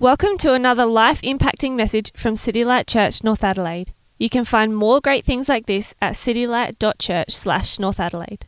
[0.00, 3.94] Welcome to another life impacting message from City Light Church, North Adelaide.
[4.18, 8.46] You can find more great things like this at citylight.church slash North Adelaide.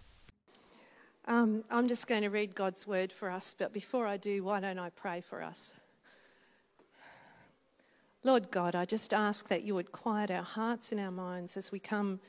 [1.24, 4.60] Um, I'm just going to read God's word for us, but before I do, why
[4.60, 5.72] don't I pray for us?
[8.22, 11.72] Lord God, I just ask that you would quiet our hearts and our minds as
[11.72, 12.20] we come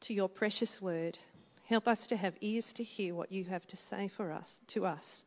[0.00, 1.20] to your precious word.
[1.66, 4.84] Help us to have ears to hear what you have to say for us to
[4.84, 5.26] us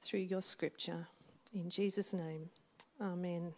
[0.00, 1.06] through your scripture.
[1.54, 2.50] In Jesus' name,
[3.00, 3.54] Amen.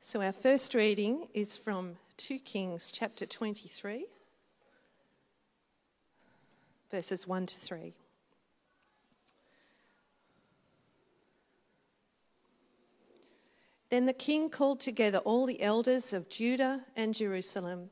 [0.00, 4.06] So our first reading is from 2 Kings chapter 23,
[6.90, 7.94] verses 1 to 3.
[13.90, 17.90] Then the king called together all the elders of Judah and Jerusalem.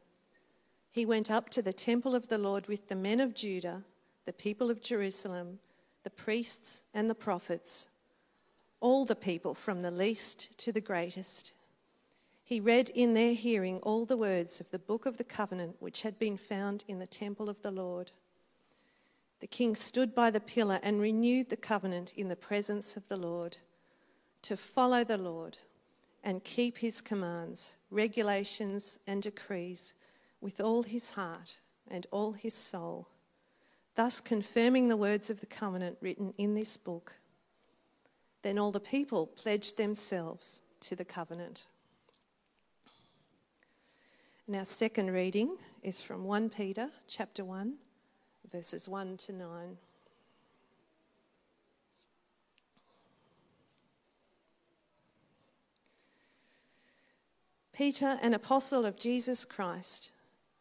[0.91, 3.85] He went up to the temple of the Lord with the men of Judah,
[4.25, 5.61] the people of Jerusalem,
[6.03, 7.91] the priests and the prophets,
[8.81, 11.53] all the people from the least to the greatest.
[12.45, 16.03] He read in their hearing all the words of the book of the covenant which
[16.03, 18.13] had been found in the temple of the Lord.
[19.41, 23.17] The king stood by the pillar and renewed the covenant in the presence of the
[23.17, 23.59] Lord
[24.43, 25.59] to follow the Lord
[26.25, 29.95] and keep his commands, regulations, and decrees
[30.41, 33.09] with all his heart and all his soul,
[33.95, 37.19] thus confirming the words of the covenant written in this book.
[38.43, 41.67] Then all the people pledged themselves to the covenant.
[44.47, 47.75] And our second reading is from 1 Peter chapter 1,
[48.51, 49.77] verses 1 to 9.
[57.79, 60.11] Peter, an apostle of Jesus Christ,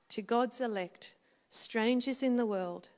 [0.09, 1.15] to God's elect,
[1.49, 2.89] strangers in the world,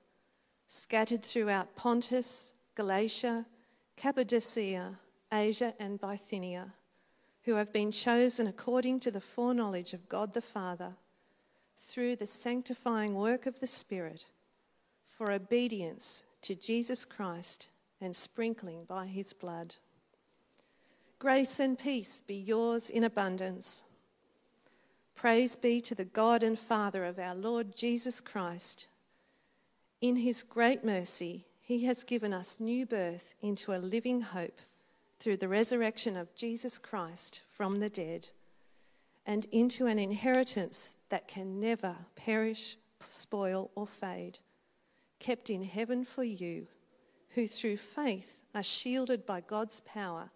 [0.67, 3.45] scattered throughout Pontus, Galatia,
[3.99, 4.97] Cappadocia,
[5.29, 6.71] Asia, and Bithynia,
[7.43, 10.93] who have been chosen according to the foreknowledge of God the Father,
[11.77, 14.27] through the sanctifying work of the Spirit,
[15.03, 17.67] for obedience to Jesus Christ
[17.99, 19.75] and sprinkling by his blood.
[21.19, 23.83] Grace and peace be yours in abundance.
[25.13, 28.87] Praise be to the God and Father of our Lord Jesus Christ.
[29.99, 34.59] In his great mercy, he has given us new birth into a living hope
[35.19, 38.29] through the resurrection of Jesus Christ from the dead,
[39.23, 42.75] and into an inheritance that can never perish,
[43.07, 44.39] spoil, or fade,
[45.19, 46.65] kept in heaven for you,
[47.35, 50.31] who through faith are shielded by God's power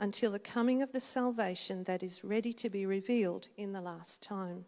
[0.00, 4.20] until the coming of the salvation that is ready to be revealed in the last
[4.20, 4.64] time.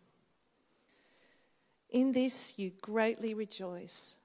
[1.91, 4.21] In this you greatly rejoice,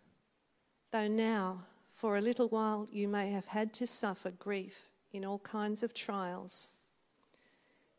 [0.92, 1.64] though now,
[2.00, 5.94] for a little while, you may have had to suffer grief in all kinds of
[5.94, 6.70] trials.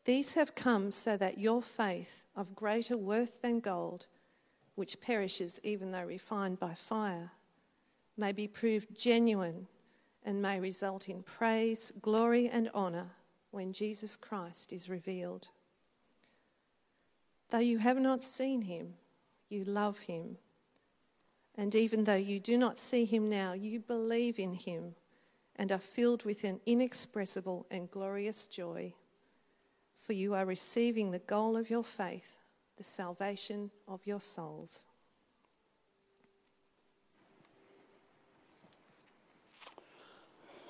[0.05, 4.07] These have come so that your faith, of greater worth than gold,
[4.73, 7.29] which perishes even though refined by fire,
[8.17, 9.67] may be proved genuine
[10.25, 13.11] and may result in praise, glory, and honour
[13.51, 15.49] when Jesus Christ is revealed.
[17.51, 18.95] Though you have not seen him,
[19.47, 20.37] you love him.
[21.57, 24.95] And even though you do not see him now, you believe in him
[25.55, 28.93] and are filled with an inexpressible and glorious joy.
[29.99, 32.39] For you are receiving the goal of your faith,
[32.77, 34.87] the salvation of your souls.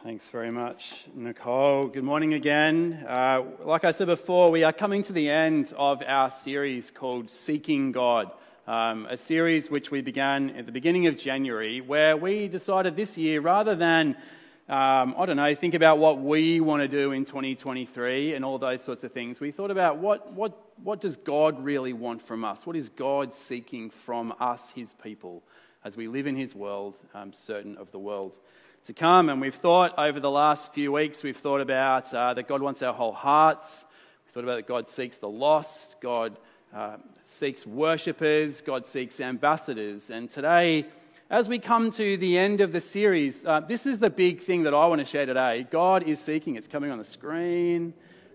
[0.03, 1.83] Thanks very much, Nicole.
[1.83, 3.05] Good morning again.
[3.07, 7.29] Uh, like I said before, we are coming to the end of our series called
[7.29, 8.31] Seeking God,
[8.67, 13.17] um, a series which we began at the beginning of January, where we decided this
[13.17, 14.15] year, rather than,
[14.69, 18.59] um, I don't know, think about what we want to do in 2023 and all
[18.59, 22.45] those sorts of things, we thought about what, what, what does God really want from
[22.45, 22.65] us?
[22.65, 25.43] What is God seeking from us, his people,
[25.83, 28.37] as we live in his world, um, certain of the world?
[28.85, 29.29] to come.
[29.29, 32.81] And we've thought over the last few weeks, we've thought about uh, that God wants
[32.81, 33.85] our whole hearts.
[34.25, 36.35] We've thought about that God seeks the lost, God
[36.73, 40.09] uh, seeks worshippers, God seeks ambassadors.
[40.09, 40.85] And today,
[41.29, 44.63] as we come to the end of the series, uh, this is the big thing
[44.63, 45.67] that I want to share today.
[45.69, 47.93] God is seeking, it's coming on the screen.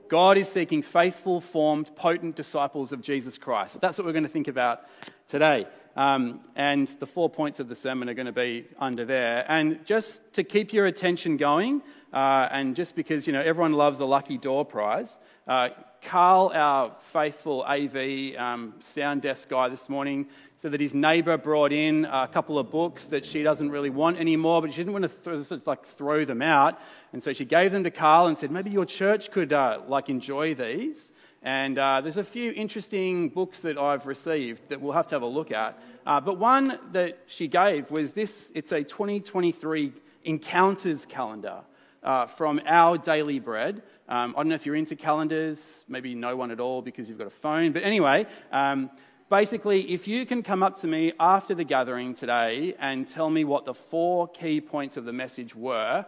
[0.09, 3.81] God is seeking faithful, formed, potent disciples of Jesus Christ.
[3.81, 4.83] That's what we're going to think about
[5.29, 5.67] today.
[5.97, 9.51] Um, and the four points of the sermon are going to be under there.
[9.51, 11.83] And just to keep your attention going,
[12.13, 15.19] uh, and just because, you know, everyone loves a lucky door prize,
[15.49, 15.71] uh,
[16.07, 21.73] Carl, our faithful AV um, sound desk guy this morning, said that his neighbour brought
[21.73, 25.25] in a couple of books that she doesn't really want anymore, but she didn't want
[25.25, 26.79] to th- like throw them out.
[27.13, 30.09] And so she gave them to Carl and said, maybe your church could uh, like
[30.09, 31.11] enjoy these.
[31.43, 35.23] And uh, there's a few interesting books that I've received that we'll have to have
[35.23, 35.77] a look at.
[36.07, 39.93] Uh, but one that she gave was this it's a 2023
[40.23, 41.63] encounters calendar
[42.07, 43.83] uh, from Our Daily Bread.
[44.09, 47.19] Um, I don't know if you're into calendars, maybe no one at all because you've
[47.19, 47.73] got a phone.
[47.73, 48.91] But anyway, um,
[49.31, 53.45] basically, if you can come up to me after the gathering today and tell me
[53.45, 56.07] what the four key points of the message were,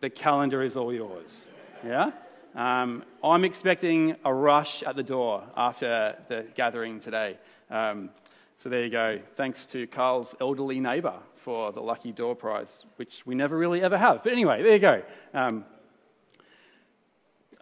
[0.00, 1.50] the calendar is all yours.
[1.84, 2.12] Yeah?
[2.54, 7.36] Um, I'm expecting a rush at the door after the gathering today.
[7.70, 8.10] Um,
[8.56, 9.20] so there you go.
[9.36, 13.98] Thanks to Carl's elderly neighbour for the lucky door prize, which we never really ever
[13.98, 14.24] have.
[14.24, 15.02] But anyway, there you go.
[15.34, 15.64] Um,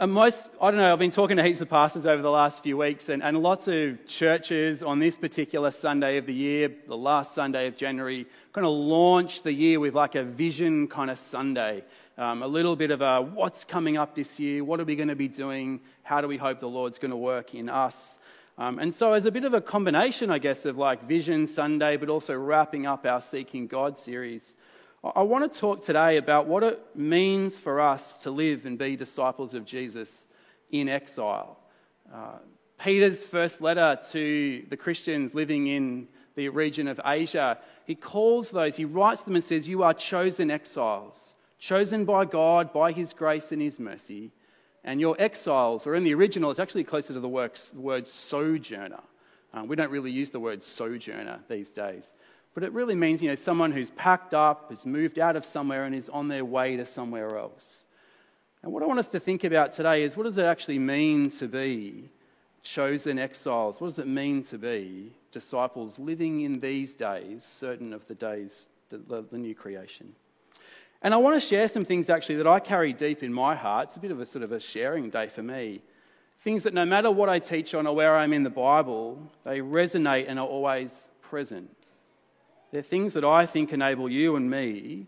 [0.05, 2.77] most, I don't know, I've been talking to heaps of pastors over the last few
[2.77, 7.35] weeks, and, and lots of churches on this particular Sunday of the year, the last
[7.35, 11.83] Sunday of January, kind of launch the year with like a vision kind of Sunday.
[12.19, 15.09] Um, a little bit of a what's coming up this year, what are we going
[15.09, 18.19] to be doing, how do we hope the Lord's going to work in us.
[18.59, 21.97] Um, and so, as a bit of a combination, I guess, of like Vision Sunday,
[21.97, 24.57] but also wrapping up our Seeking God series,
[25.15, 28.97] I want to talk today about what it means for us to live and be
[28.97, 30.27] disciples of Jesus
[30.71, 31.59] in exile.
[32.13, 32.39] Uh,
[32.83, 38.77] Peter's first letter to the Christians living in the region of Asia, he calls those,
[38.77, 43.53] he writes them and says, You are chosen exiles, chosen by God, by his grace
[43.53, 44.33] and his mercy.
[44.83, 49.03] And your exiles, or in the original, it's actually closer to the word sojourner.
[49.53, 52.15] Uh, we don't really use the word sojourner these days.
[52.57, 55.85] But it really means, you know, someone who's packed up, has moved out of somewhere,
[55.85, 57.85] and is on their way to somewhere else.
[58.63, 61.29] And what I want us to think about today is what does it actually mean
[61.33, 62.09] to be
[62.63, 63.79] chosen exiles?
[63.79, 68.69] What does it mean to be disciples living in these days, certain of the days,
[68.89, 70.15] the, the new creation?
[71.03, 73.89] And I want to share some things actually that I carry deep in my heart.
[73.89, 75.83] It's a bit of a sort of a sharing day for me.
[76.41, 79.59] Things that no matter what I teach on or where I'm in the Bible, they
[79.59, 81.76] resonate and are always present.
[82.73, 85.07] They're things that I think enable you and me.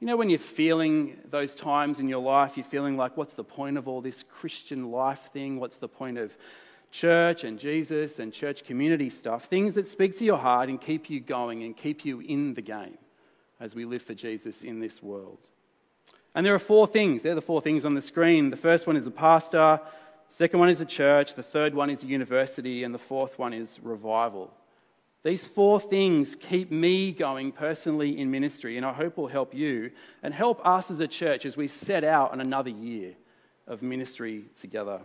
[0.00, 3.44] You know, when you're feeling those times in your life, you're feeling like, what's the
[3.44, 5.58] point of all this Christian life thing?
[5.58, 6.36] What's the point of
[6.92, 9.46] church and Jesus and church community stuff?
[9.46, 12.62] Things that speak to your heart and keep you going and keep you in the
[12.62, 12.98] game
[13.58, 15.40] as we live for Jesus in this world.
[16.34, 17.22] And there are four things.
[17.22, 18.50] They're the four things on the screen.
[18.50, 19.80] The first one is a pastor,
[20.28, 23.38] the second one is a church, the third one is a university, and the fourth
[23.38, 24.52] one is revival.
[25.24, 29.90] These four things keep me going personally in ministry, and I hope will help you
[30.22, 33.14] and help us as a church as we set out on another year
[33.66, 35.00] of ministry together.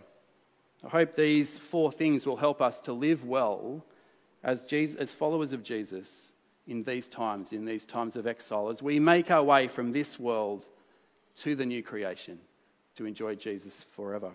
[0.84, 3.84] I hope these four things will help us to live well
[4.44, 6.32] as, Jesus, as followers of Jesus
[6.66, 10.18] in these times, in these times of exile, as we make our way from this
[10.18, 10.68] world
[11.36, 12.38] to the new creation
[12.96, 14.30] to enjoy Jesus forever.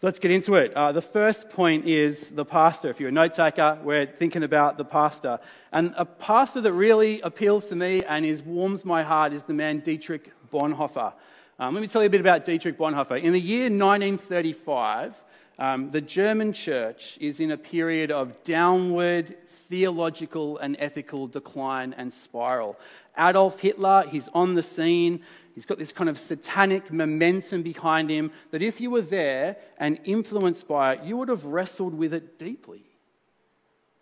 [0.00, 0.72] So let's get into it.
[0.74, 2.88] Uh, the first point is the pastor.
[2.88, 5.40] If you're a note taker, we're thinking about the pastor.
[5.72, 9.54] And a pastor that really appeals to me and is, warms my heart is the
[9.54, 11.12] man Dietrich Bonhoeffer.
[11.58, 13.20] Um, let me tell you a bit about Dietrich Bonhoeffer.
[13.20, 15.16] In the year 1935,
[15.58, 19.36] um, the German church is in a period of downward
[19.68, 22.78] theological and ethical decline and spiral.
[23.18, 25.24] Adolf Hitler, he's on the scene.
[25.58, 29.98] He's got this kind of satanic momentum behind him that if you were there and
[30.04, 32.84] influenced by it, you would have wrestled with it deeply.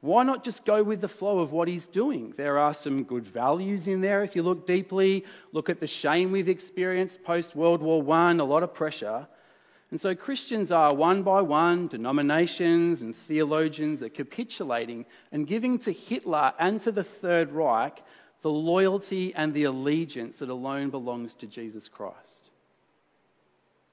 [0.03, 2.35] Why not just go with the flow of what he's doing?
[2.37, 5.25] There are some good values in there if you look deeply.
[5.53, 9.27] Look at the shame we've experienced post World War I, a lot of pressure.
[9.91, 15.91] And so Christians are one by one, denominations and theologians are capitulating and giving to
[15.91, 18.03] Hitler and to the Third Reich
[18.43, 22.43] the loyalty and the allegiance that alone belongs to Jesus Christ.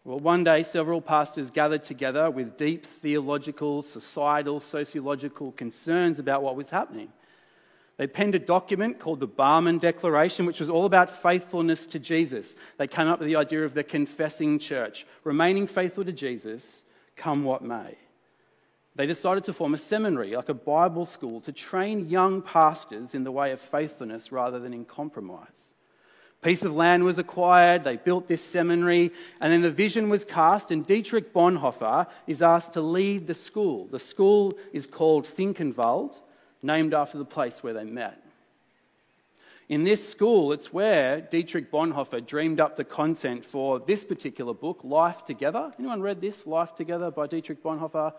[0.05, 6.57] Well, one day, several pastors gathered together with deep theological, societal, sociological concerns about what
[6.57, 7.09] was happening.
[7.95, 12.55] They penned a document called the Barmen Declaration, which was all about faithfulness to Jesus.
[12.77, 16.83] They came up with the idea of the confessing church, remaining faithful to Jesus,
[17.15, 17.97] come what may
[18.95, 23.23] they decided to form a seminary, like a Bible school, to train young pastors in
[23.23, 25.73] the way of faithfulness rather than in compromise.
[26.41, 30.23] A piece of land was acquired, they built this seminary, and then the vision was
[30.25, 33.87] cast, and Dietrich Bonhoeffer is asked to lead the school.
[33.87, 36.19] The school is called Finkenwalde,
[36.61, 38.19] named after the place where they met.
[39.69, 44.81] In this school, it's where Dietrich Bonhoeffer dreamed up the content for this particular book,
[44.83, 45.71] Life Together.
[45.79, 48.13] Anyone read this, Life Together by Dietrich Bonhoeffer?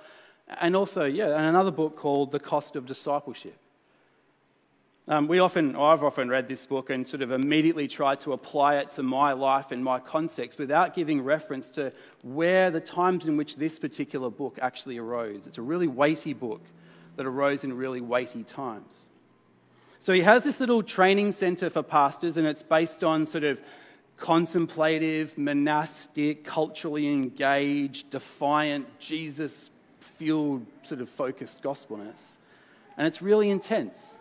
[0.48, 3.56] And also, yeah, and another book called The Cost of Discipleship.
[5.06, 8.76] Um, we often, I've often read this book and sort of immediately tried to apply
[8.76, 13.36] it to my life and my context without giving reference to where the times in
[13.36, 15.46] which this particular book actually arose.
[15.46, 16.62] It's a really weighty book
[17.16, 19.10] that arose in really weighty times.
[19.98, 23.60] So he has this little training center for pastors, and it's based on sort of
[24.16, 29.70] contemplative, monastic, culturally engaged, defiant, Jesus
[30.24, 32.38] fueled, sort of focused gospelness.
[32.96, 34.16] And it's really intense.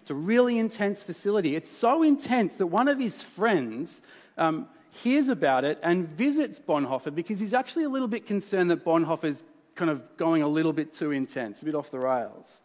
[0.00, 1.54] It's a really intense facility.
[1.54, 4.02] It's so intense that one of his friends
[4.36, 8.84] um, hears about it and visits Bonhoeffer because he's actually a little bit concerned that
[8.84, 9.44] Bonhoeffer's
[9.76, 12.62] kind of going a little bit too intense, a bit off the rails.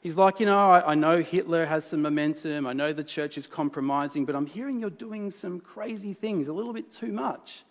[0.00, 2.66] He's like, you know, I, I, know Hitler has some momentum.
[2.66, 6.52] I know the church is compromising, but I'm hearing you're doing some crazy things, a
[6.52, 7.62] little bit too much.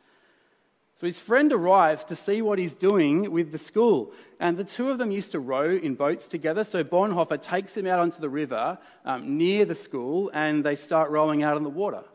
[1.04, 4.14] So his friend arrives to see what he's doing with the school.
[4.40, 6.64] And the two of them used to row in boats together.
[6.64, 11.12] So Bonhoeffer takes him out onto the river um, near the school and they start
[11.12, 12.06] rowing out on the water.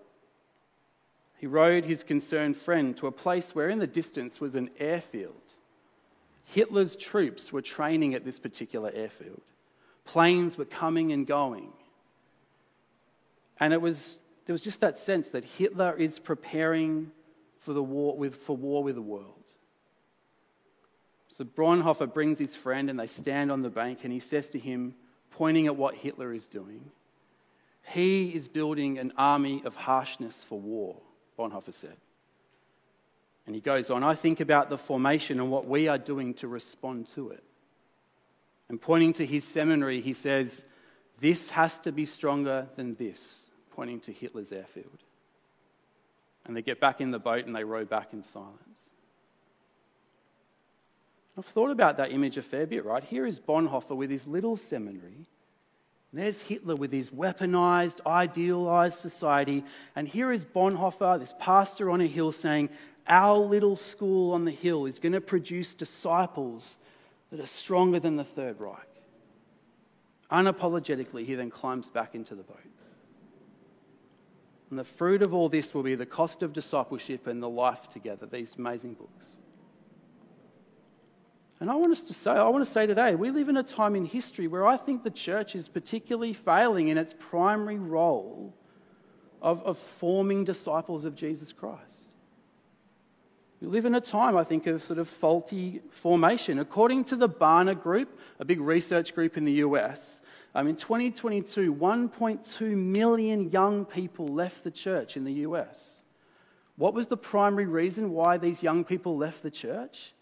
[1.36, 5.34] He rowed his concerned friend to a place where in the distance was an airfield.
[6.44, 9.42] Hitler's troops were training at this particular airfield.
[10.06, 11.74] Planes were coming and going.
[13.60, 17.12] And it was, there was just that sense that Hitler is preparing
[17.68, 19.52] for, the war with, for war with the world.
[21.36, 24.58] So Bonhoeffer brings his friend and they stand on the bank and he says to
[24.58, 24.94] him,
[25.32, 26.90] pointing at what Hitler is doing,
[27.82, 30.96] he is building an army of harshness for war,
[31.38, 31.98] Bonhoeffer said.
[33.44, 36.48] And he goes on, I think about the formation and what we are doing to
[36.48, 37.44] respond to it.
[38.70, 40.64] And pointing to his seminary, he says,
[41.20, 45.04] This has to be stronger than this, pointing to Hitler's airfield.
[46.48, 48.90] And they get back in the boat and they row back in silence.
[51.36, 53.04] I've thought about that image a fair bit, right?
[53.04, 55.28] Here is Bonhoeffer with his little seminary.
[56.12, 59.62] There's Hitler with his weaponized, idealized society.
[59.94, 62.70] And here is Bonhoeffer, this pastor on a hill, saying,
[63.06, 66.78] Our little school on the hill is going to produce disciples
[67.30, 68.74] that are stronger than the Third Reich.
[70.32, 72.56] Unapologetically, he then climbs back into the boat.
[74.70, 77.88] And the fruit of all this will be the cost of discipleship and the life
[77.88, 79.38] together, these amazing books.
[81.60, 83.62] And I want us to say, I want to say today, we live in a
[83.62, 88.54] time in history where I think the church is particularly failing in its primary role
[89.42, 92.08] of, of forming disciples of Jesus Christ.
[93.60, 96.60] We live in a time, I think, of sort of faulty formation.
[96.60, 100.22] According to the Barna Group, a big research group in the US,
[100.58, 106.02] um, in 2022, 1.2 million young people left the church in the US.
[106.74, 110.12] What was the primary reason why these young people left the church?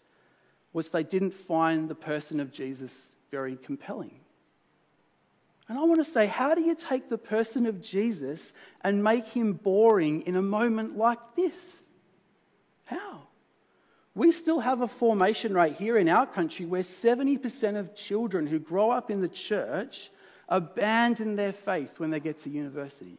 [0.73, 4.13] Was they didn't find the person of Jesus very compelling.
[5.69, 9.25] And I want to say, how do you take the person of Jesus and make
[9.25, 11.81] him boring in a moment like this?
[12.85, 13.23] How?
[14.13, 18.59] We still have a formation right here in our country where 70% of children who
[18.59, 20.11] grow up in the church
[20.49, 23.17] abandon their faith when they get to university.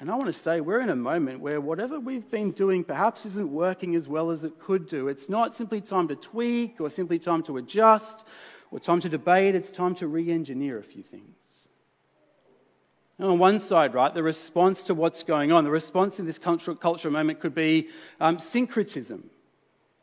[0.00, 3.24] And I want to say, we're in a moment where whatever we've been doing perhaps
[3.24, 5.06] isn't working as well as it could do.
[5.06, 8.24] It's not simply time to tweak or simply time to adjust
[8.72, 11.68] or time to debate, it's time to re engineer a few things.
[13.18, 16.40] And on one side, right, the response to what's going on, the response in this
[16.40, 17.88] cultural, cultural moment could be
[18.20, 19.30] um, syncretism.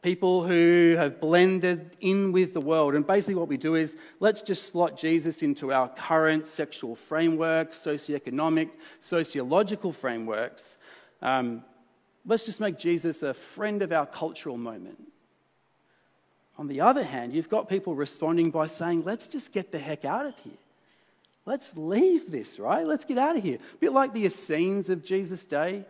[0.01, 2.95] People who have blended in with the world.
[2.95, 7.77] And basically, what we do is let's just slot Jesus into our current sexual frameworks,
[7.77, 8.69] socioeconomic,
[9.01, 10.77] sociological frameworks.
[11.21, 11.63] Um,
[12.25, 14.99] let's just make Jesus a friend of our cultural moment.
[16.57, 20.05] On the other hand, you've got people responding by saying, let's just get the heck
[20.05, 20.53] out of here.
[21.45, 22.85] Let's leave this, right?
[22.85, 23.55] Let's get out of here.
[23.57, 25.85] A bit like the Essenes of Jesus' day,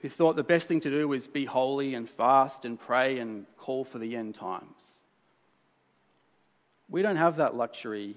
[0.00, 3.46] who thought the best thing to do was be holy and fast and pray and
[3.56, 5.02] call for the end times.
[6.88, 8.16] We don't have that luxury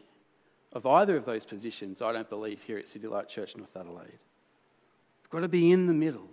[0.74, 4.08] of either of those positions, I don't believe, here at City Light Church North Adelaide.
[4.08, 6.30] We've got to be in the middle,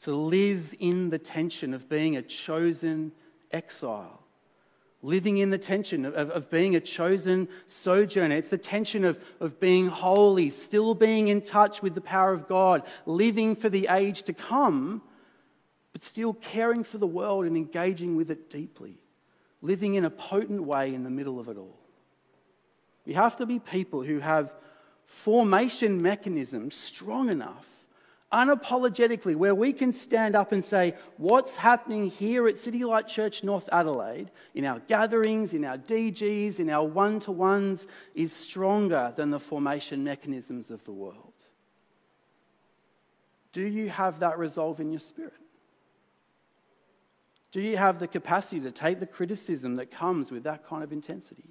[0.00, 3.12] to live in the tension of being a chosen
[3.52, 4.20] exile
[5.02, 8.34] living in the tension of, of being a chosen sojourner.
[8.34, 12.48] It's the tension of, of being holy, still being in touch with the power of
[12.48, 15.02] God, living for the age to come,
[15.92, 18.98] but still caring for the world and engaging with it deeply,
[19.62, 21.78] living in a potent way in the middle of it all.
[23.06, 24.52] We have to be people who have
[25.06, 27.66] formation mechanisms strong enough,
[28.32, 33.42] unapologetically, where we can stand up and say, what's happening here at City Light Church
[33.42, 39.12] North Adelaide, in our gatherings, in our DGs, in our one to ones, is stronger
[39.16, 41.32] than the formation mechanisms of the world.
[43.52, 45.32] Do you have that resolve in your spirit?
[47.50, 50.92] Do you have the capacity to take the criticism that comes with that kind of
[50.92, 51.48] intensity?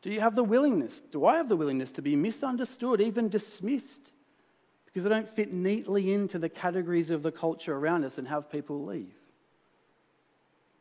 [0.00, 1.00] Do you have the willingness?
[1.00, 4.12] Do I have the willingness to be misunderstood, even dismissed,
[4.98, 8.50] because I don't fit neatly into the categories of the culture around us and have
[8.50, 9.14] people leave?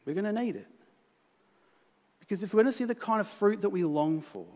[0.07, 0.65] We're going to need it.
[2.19, 4.47] Because if we're going to see the kind of fruit that we long for,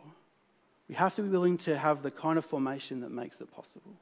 [0.90, 3.94] we have to be willing to have the kind of formation that makes it possible.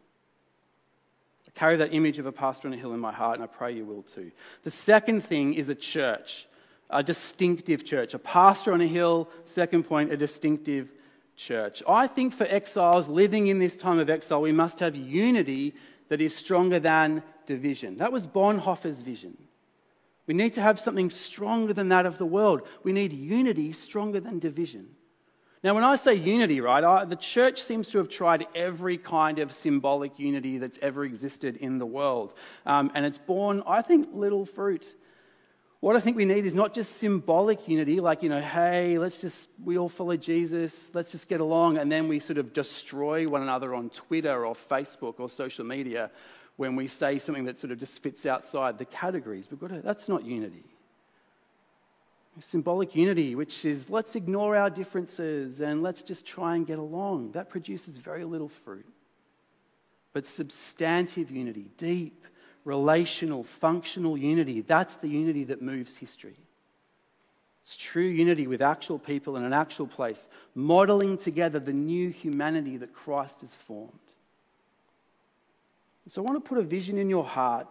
[1.46, 3.48] I carry that image of a pastor on a hill in my heart, and I
[3.48, 4.32] pray you will too.
[4.64, 6.48] The second thing is a church
[6.90, 8.14] a distinctive church.
[8.14, 10.90] A pastor on a hill, second point, a distinctive
[11.40, 11.82] church.
[11.88, 15.74] I think for exiles living in this time of exile, we must have unity
[16.10, 17.96] that is stronger than division.
[17.96, 19.38] That was Bonhoeffer's vision.
[20.28, 22.68] We need to have something stronger than that of the world.
[22.84, 24.90] We need unity stronger than division.
[25.64, 29.40] Now, when I say unity, right, I, the church seems to have tried every kind
[29.40, 32.34] of symbolic unity that's ever existed in the world.
[32.66, 34.86] Um, and it's borne, I think, little fruit.
[35.82, 39.22] What I think we need is not just symbolic unity, like, you know, hey, let's
[39.22, 43.26] just, we all follow Jesus, let's just get along, and then we sort of destroy
[43.26, 46.12] one another on Twitter or Facebook or social media
[46.58, 49.48] when we say something that sort of just fits outside the categories.
[49.50, 50.66] We've got to, that's not unity.
[52.42, 57.32] Symbolic unity, which is let's ignore our differences and let's just try and get along,
[57.34, 58.86] that produces very little fruit.
[60.12, 62.26] But substantive unity, deep,
[62.66, 64.62] relational, functional unity.
[64.62, 66.38] That's the unity that moves history.
[67.64, 72.78] It's true unity with actual people in an actual place, modeling together the new humanity
[72.78, 73.94] that Christ has formed.
[76.08, 77.68] So I want to put a vision in your heart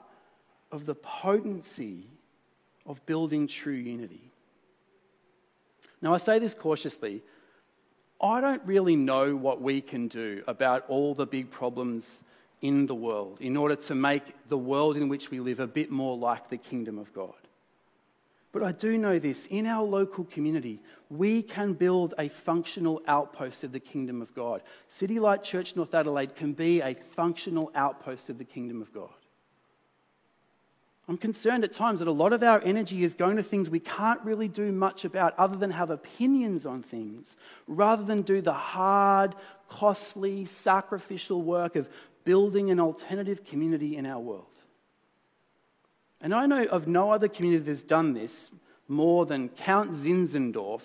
[0.71, 2.07] of the potency
[2.87, 4.31] of building true unity.
[6.01, 7.23] Now, I say this cautiously.
[8.21, 12.23] I don't really know what we can do about all the big problems
[12.63, 15.91] in the world in order to make the world in which we live a bit
[15.91, 17.35] more like the kingdom of God.
[18.51, 20.81] But I do know this in our local community,
[21.11, 24.63] we can build a functional outpost of the kingdom of God.
[24.89, 29.11] City Light Church North Adelaide can be a functional outpost of the kingdom of God.
[31.09, 33.81] I'm concerned at times that a lot of our energy is going to things we
[33.81, 38.53] can't really do much about other than have opinions on things, rather than do the
[38.53, 39.35] hard,
[39.71, 41.89] costly, sacrificial work of
[42.29, 44.55] building an alternative community in our world.
[46.21, 48.51] And I know of no other community that's done this
[48.87, 50.83] more than Count Zinzendorf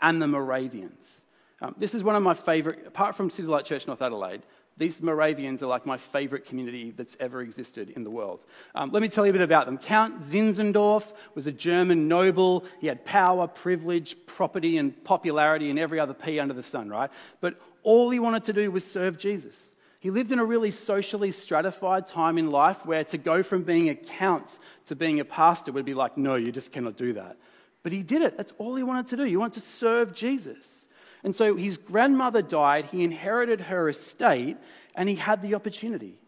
[0.00, 1.26] and the Moravians.
[1.60, 4.40] Um, this is one of my favorite, apart from City Light Church North Adelaide,
[4.78, 8.46] these Moravians are like my favorite community that's ever existed in the world.
[8.74, 9.76] Um, let me tell you a bit about them.
[9.76, 12.64] Count Zinzendorf was a German noble.
[12.80, 17.10] He had power, privilege, property, and popularity, and every other P under the sun, right?
[17.42, 19.75] But all he wanted to do was serve Jesus.
[20.00, 23.88] He lived in a really socially stratified time in life where to go from being
[23.88, 27.36] a count to being a pastor would be like, no, you just cannot do that.
[27.82, 28.36] But he did it.
[28.36, 29.24] That's all he wanted to do.
[29.24, 30.88] He wanted to serve Jesus.
[31.24, 34.56] And so his grandmother died, he inherited her estate,
[34.94, 36.20] and he had the opportunity.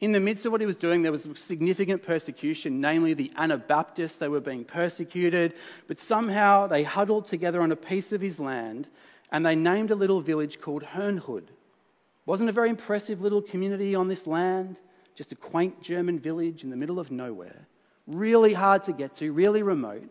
[0.00, 4.16] In the midst of what he was doing, there was significant persecution, namely the Anabaptists.
[4.16, 5.54] They were being persecuted,
[5.88, 8.86] but somehow they huddled together on a piece of his land
[9.32, 11.48] and they named a little village called Herrnhut.
[12.28, 14.76] Wasn't a very impressive little community on this land,
[15.14, 17.66] just a quaint German village in the middle of nowhere.
[18.06, 20.10] Really hard to get to, really remote.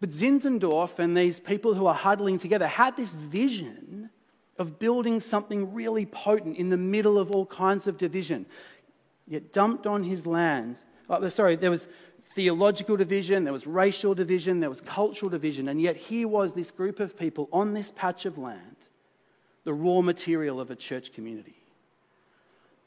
[0.00, 4.10] But Zinzendorf and these people who are huddling together had this vision
[4.58, 8.44] of building something really potent in the middle of all kinds of division.
[9.26, 10.78] Yet dumped on his land,
[11.08, 11.88] oh, sorry, there was
[12.34, 16.70] theological division, there was racial division, there was cultural division, and yet here was this
[16.70, 18.71] group of people on this patch of land
[19.64, 21.56] the raw material of a church community.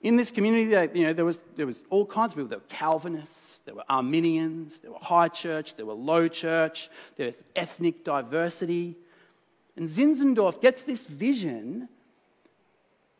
[0.02, 2.50] In this community, you know, there, was, there was all kinds of people.
[2.50, 7.28] There were Calvinists, there were Arminians, there were high church, there were low church, there
[7.28, 8.96] was ethnic diversity.
[9.76, 11.90] And Zinzendorf gets this vision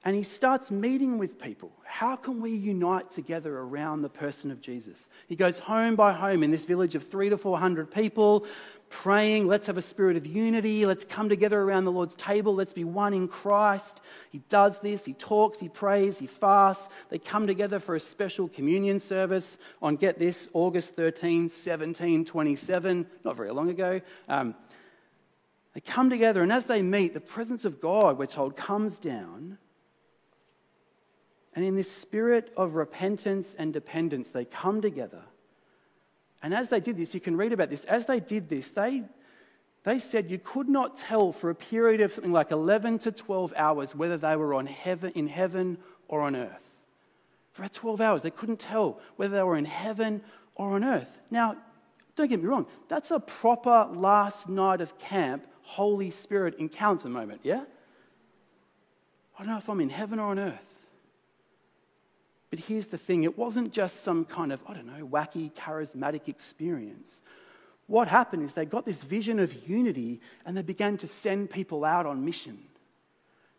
[0.06, 1.72] and he starts meeting with people.
[1.84, 5.10] How can we unite together around the person of Jesus?
[5.28, 8.46] He goes home by home in this village of three to 400 people,
[8.96, 12.72] praying, let's have a spirit of unity, let's come together around the Lord's table, let's
[12.72, 14.00] be one in Christ.
[14.32, 16.88] He does this, he talks, he prays, he fasts.
[17.10, 23.36] They come together for a special communion service on, get this, August 13, 1727, not
[23.36, 24.00] very long ago.
[24.30, 24.56] Um,
[25.74, 29.58] They come together, and as they meet, the presence of God, we're told, comes down.
[31.54, 35.24] And in this spirit of repentance and dependence, they come together.
[36.42, 37.86] And as they did this, you can read about this.
[37.86, 39.04] As they did this, they,
[39.84, 43.54] they said you could not tell for a period of something like 11 to 12
[43.56, 46.62] hours whether they were on heaven, in heaven or on earth.
[47.54, 50.22] For 12 hours, they couldn't tell whether they were in heaven
[50.56, 51.22] or on earth.
[51.32, 51.56] Now,
[52.16, 57.42] don't get me wrong, that's a proper last night of camp Holy Spirit encounter moment,
[57.44, 57.64] yeah?
[59.38, 60.75] I don't know if I'm in heaven or on earth.
[62.56, 66.30] But here's the thing it wasn't just some kind of, I don't know, wacky, charismatic
[66.30, 67.22] experience.
[67.88, 71.84] What happened is they got this vision of unity and they began to send people
[71.84, 72.58] out on mission.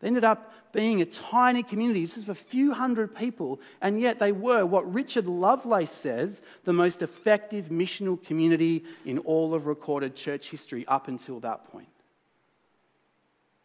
[0.01, 4.19] They ended up being a tiny community, just of a few hundred people, and yet
[4.19, 10.17] they were what Richard Lovelace says the most effective missional community in all of recorded
[10.17, 11.89] church history up until that point.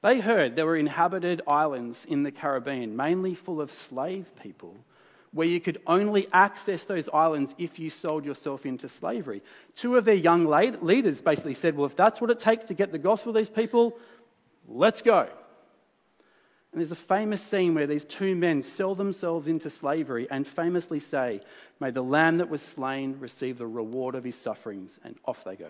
[0.02, 4.76] They heard there were inhabited islands in the Caribbean, mainly full of slave people,
[5.34, 9.42] where you could only access those islands if you sold yourself into slavery.
[9.76, 12.92] Two of their young leaders basically said, Well, if that's what it takes to get
[12.92, 13.98] the gospel to these people,
[14.68, 15.28] let's go.
[16.72, 21.00] And there's a famous scene where these two men sell themselves into slavery and famously
[21.00, 21.42] say,
[21.80, 25.56] May the lamb that was slain receive the reward of his sufferings, and off they
[25.56, 25.70] go.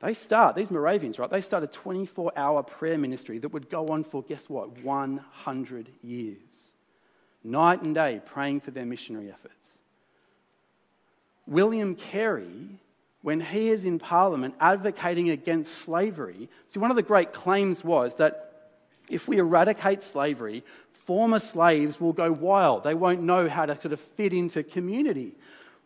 [0.00, 1.30] They start, these Moravians, right?
[1.30, 5.88] They start a 24 hour prayer ministry that would go on for, guess what, 100
[6.02, 6.73] years.
[7.44, 9.80] Night and day praying for their missionary efforts.
[11.46, 12.78] William Carey,
[13.20, 18.14] when he is in Parliament advocating against slavery, see, one of the great claims was
[18.14, 18.50] that
[19.08, 22.84] if we eradicate slavery, former slaves will go wild.
[22.84, 25.32] They won't know how to sort of fit into community.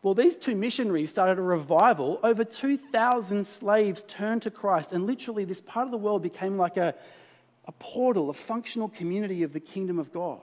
[0.03, 2.21] Well, these two missionaries started a revival.
[2.23, 6.77] Over 2,000 slaves turned to Christ, and literally, this part of the world became like
[6.77, 6.95] a,
[7.67, 10.41] a portal, a functional community of the kingdom of God.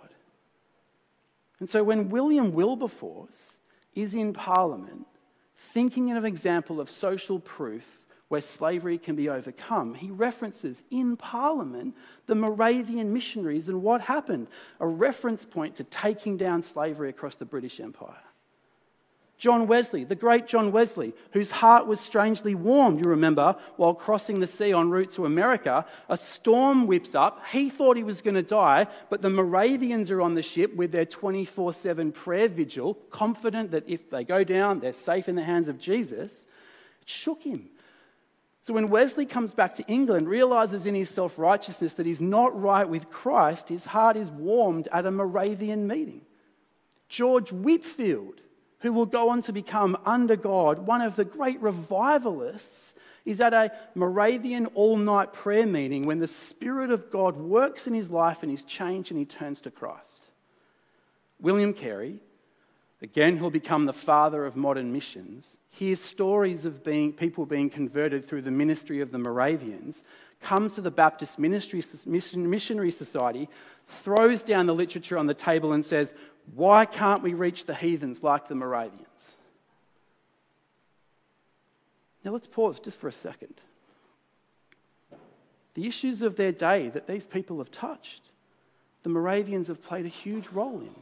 [1.60, 3.60] And so, when William Wilberforce
[3.94, 5.08] is in Parliament,
[5.56, 11.16] thinking of an example of social proof where slavery can be overcome, he references in
[11.16, 14.48] Parliament the Moravian missionaries and what happened,
[14.80, 18.25] a reference point to taking down slavery across the British Empire.
[19.38, 24.40] John Wesley, the great John Wesley, whose heart was strangely warm, you remember, while crossing
[24.40, 25.86] the sea en route to America.
[26.08, 27.44] A storm whips up.
[27.52, 30.94] He thought he was going to die, but the Moravians are on the ship with
[30.94, 35.44] their 24 7 prayer vigil, confident that if they go down, they're safe in the
[35.44, 36.48] hands of Jesus.
[37.02, 37.70] It shook him.
[38.62, 42.60] So when Wesley comes back to England, realizes in his self righteousness that he's not
[42.60, 46.22] right with Christ, his heart is warmed at a Moravian meeting.
[47.10, 48.42] George Whitefield
[48.80, 52.94] who will go on to become, under God, one of the great revivalists,
[53.26, 57.94] is at a Moravian all night prayer meeting when the Spirit of God works in
[57.94, 60.28] his life and he's changed and he turns to Christ.
[61.42, 62.20] William Carey,
[63.02, 68.28] again, who'll become the father of modern missions, hears stories of being, people being converted
[68.28, 70.04] through the ministry of the Moravians,
[70.42, 73.50] comes to the Baptist Ministry, Missionary Society,
[73.88, 76.14] throws down the literature on the table and says,
[76.54, 79.38] why can't we reach the heathens like the Moravians?
[82.24, 83.54] Now let's pause just for a second.
[85.76, 88.24] The issues of their day that these people have touched,
[89.04, 90.96] the Moravians have played a huge role in.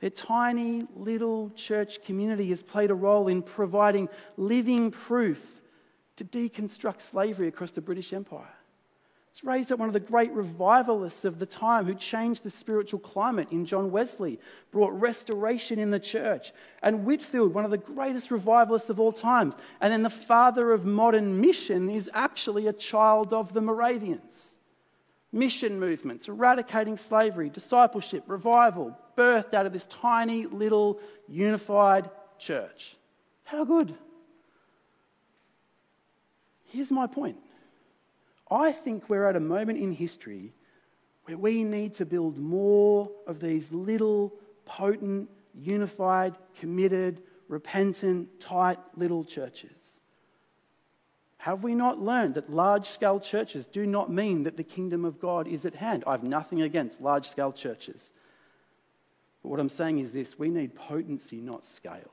[0.00, 5.46] Their tiny little church community has played a role in providing living proof
[6.16, 8.48] to deconstruct slavery across the British Empire.
[9.30, 12.98] It's raised up one of the great revivalists of the time who changed the spiritual
[12.98, 14.40] climate in John Wesley,
[14.72, 16.52] brought restoration in the church.
[16.82, 19.54] And Whitefield, one of the greatest revivalists of all times.
[19.80, 24.52] And then the father of modern mission is actually a child of the Moravians.
[25.30, 32.96] Mission movements, eradicating slavery, discipleship, revival, birthed out of this tiny little unified church.
[33.44, 33.94] How good!
[36.64, 37.36] Here's my point.
[38.50, 40.52] I think we're at a moment in history
[41.24, 44.32] where we need to build more of these little,
[44.64, 50.00] potent, unified, committed, repentant, tight little churches.
[51.38, 55.20] Have we not learned that large scale churches do not mean that the kingdom of
[55.20, 56.04] God is at hand?
[56.06, 58.12] I have nothing against large scale churches.
[59.42, 62.12] But what I'm saying is this we need potency, not scale.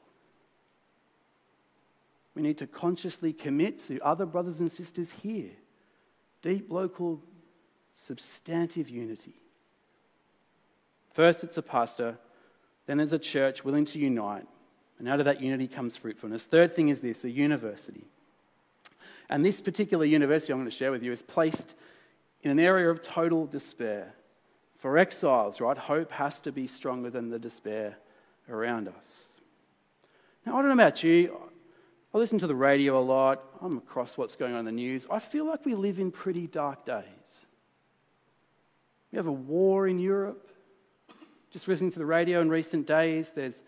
[2.35, 5.51] We need to consciously commit to other brothers and sisters here
[6.41, 7.21] deep local
[7.93, 9.33] substantive unity.
[11.13, 12.17] First, it's a pastor,
[12.87, 14.47] then, there's a church willing to unite,
[14.97, 16.45] and out of that unity comes fruitfulness.
[16.45, 18.05] Third thing is this a university.
[19.29, 21.73] And this particular university I'm going to share with you is placed
[22.43, 24.13] in an area of total despair.
[24.77, 27.97] For exiles, right, hope has to be stronger than the despair
[28.49, 29.27] around us.
[30.45, 31.37] Now, I don't know about you.
[32.13, 33.43] I listen to the radio a lot.
[33.61, 35.07] I'm across what's going on in the news.
[35.11, 37.45] I feel like we live in pretty dark days.
[39.11, 40.49] We have a war in Europe.
[41.51, 43.63] Just listening to the radio in recent days, there's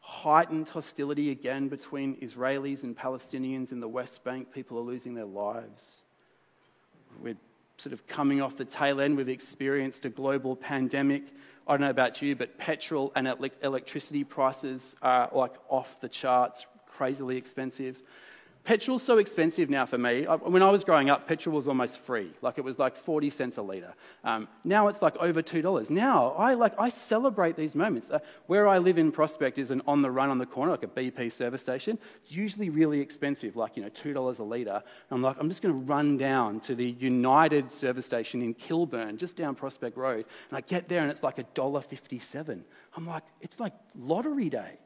[0.00, 4.52] heightened hostility again between Israelis and Palestinians in the West Bank.
[4.52, 6.02] People are losing their lives.
[7.22, 7.36] We're
[7.76, 9.16] sort of coming off the tail end.
[9.16, 11.24] We've experienced a global pandemic.
[11.66, 13.28] I don't know about you, but petrol and
[13.62, 18.02] electricity prices are like off the charts, crazily expensive.
[18.64, 20.22] Petrol's so expensive now for me.
[20.22, 22.30] When I was growing up, petrol was almost free.
[22.42, 23.92] Like it was like 40 cents a litre.
[24.22, 25.90] Um, now it's like over $2.
[25.90, 28.10] Now I, like, I celebrate these moments.
[28.10, 30.84] Uh, where I live in Prospect is an on the run on the corner, like
[30.84, 31.98] a BP service station.
[32.18, 34.82] It's usually really expensive, like, you know, $2 a litre.
[35.10, 39.18] I'm like, I'm just going to run down to the United service station in Kilburn,
[39.18, 40.24] just down Prospect Road.
[40.50, 42.62] And I get there and it's like $1.57.
[42.96, 44.78] I'm like, it's like lottery day.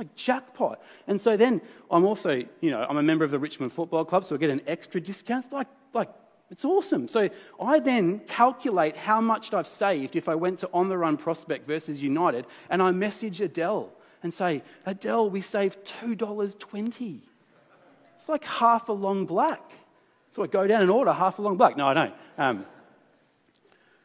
[0.00, 0.82] Like jackpot.
[1.08, 1.60] And so then
[1.90, 4.48] I'm also, you know, I'm a member of the Richmond Football Club, so I get
[4.48, 5.44] an extra discount.
[5.44, 6.08] It's like, like
[6.50, 7.06] it's awesome.
[7.06, 7.28] So
[7.60, 11.66] I then calculate how much I've saved if I went to On the Run Prospect
[11.66, 17.20] versus United, and I message Adele and say, Adele, we saved $2.20.
[18.14, 19.70] It's like half a long black.
[20.30, 21.76] So I go down and order half a long black.
[21.76, 22.14] No, I don't.
[22.38, 22.64] Um,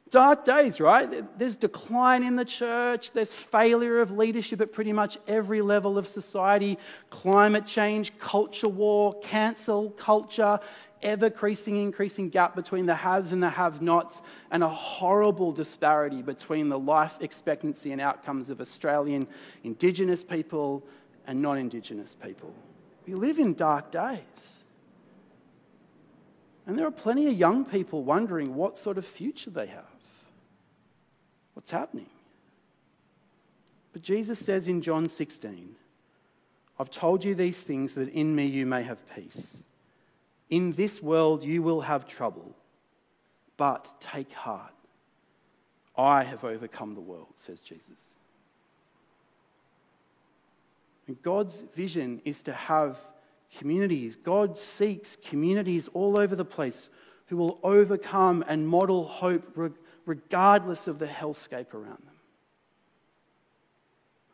[0.10, 1.38] dark days, right?
[1.38, 6.08] There's decline in the church, there's failure of leadership at pretty much every level of
[6.08, 6.78] society,
[7.10, 10.60] climate change, culture war, cancel culture,
[11.02, 16.22] ever increasing, increasing gap between the haves and the have nots, and a horrible disparity
[16.22, 19.28] between the life expectancy and outcomes of Australian
[19.64, 20.84] Indigenous people
[21.28, 22.54] and non Indigenous people.
[23.08, 24.64] We live in dark days.
[26.68, 29.95] And there are plenty of young people wondering what sort of future they have
[31.56, 32.06] what's happening.
[33.92, 35.76] But Jesus says in John 16,
[36.78, 39.64] I've told you these things that in me you may have peace.
[40.50, 42.56] In this world you will have trouble,
[43.58, 44.74] but take heart.
[45.98, 48.16] I have overcome the world, says Jesus.
[51.08, 52.98] And God's vision is to have
[53.58, 54.18] communities.
[54.18, 56.90] God seeks communities all over the place
[57.28, 59.56] who will overcome and model hope
[60.06, 62.16] regardless of the hellscape around them.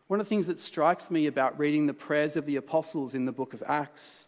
[0.07, 3.25] One of the things that strikes me about reading the prayers of the apostles in
[3.25, 4.27] the book of Acts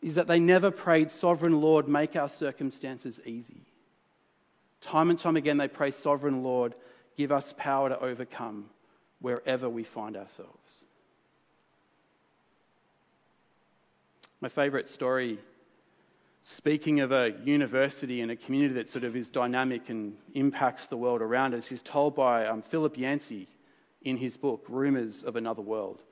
[0.00, 3.66] is that they never prayed, Sovereign Lord, make our circumstances easy.
[4.80, 6.74] Time and time again, they pray, Sovereign Lord,
[7.18, 8.70] give us power to overcome
[9.20, 10.86] wherever we find ourselves.
[14.40, 15.38] My favorite story
[16.50, 20.96] speaking of a university and a community that sort of is dynamic and impacts the
[20.96, 23.46] world around us is told by um, Philip Yancey
[24.02, 26.02] in his book, Rumours of Another World.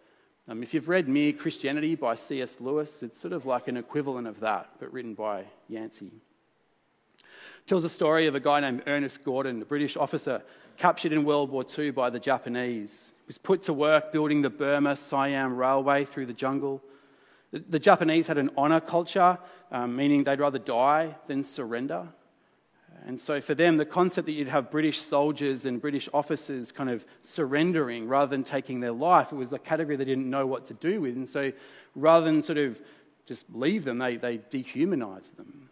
[0.46, 2.60] Um, if you've read Mere Christianity by C.S.
[2.60, 6.12] Lewis, it's sort of like an equivalent of that, but written by Yancey.
[7.18, 10.40] It tells a story of a guy named Ernest Gordon, a British officer
[10.76, 13.12] captured in World War II by the Japanese.
[13.18, 16.80] He was put to work building the Burma Siam Railway through the jungle.
[17.50, 19.38] The, the Japanese had an honour culture,
[19.70, 22.08] um, meaning they'd rather die than surrender.
[23.06, 26.90] And so, for them, the concept that you'd have British soldiers and British officers kind
[26.90, 30.66] of surrendering rather than taking their life, it was a category they didn't know what
[30.66, 31.16] to do with.
[31.16, 31.52] And so,
[31.94, 32.82] rather than sort of
[33.24, 35.68] just leave them, they, they dehumanized them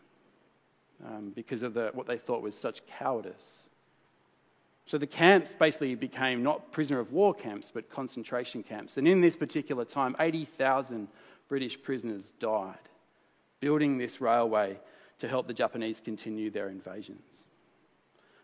[1.04, 3.68] um, because of the, what they thought was such cowardice.
[4.86, 8.98] So the camps basically became not prisoner of war camps, but concentration camps.
[8.98, 11.08] And in this particular time, 80,000
[11.48, 12.78] British prisoners died
[13.60, 14.78] building this railway
[15.18, 17.46] to help the Japanese continue their invasions.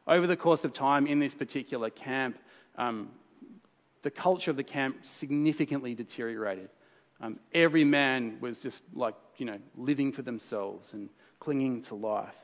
[0.06, 2.38] Over the course of time in this particular camp,
[2.76, 3.10] um,
[4.02, 6.70] the culture of the camp significantly deteriorated.
[7.20, 12.34] Um, every man was just like, you know, living for themselves and clinging to life.